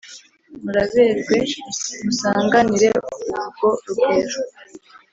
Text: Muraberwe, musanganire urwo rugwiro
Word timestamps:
Muraberwe, 0.63 1.37
musanganire 2.03 2.89
urwo 3.37 3.69
rugwiro 3.85 4.39